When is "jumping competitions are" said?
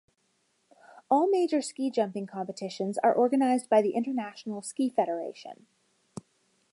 1.91-3.15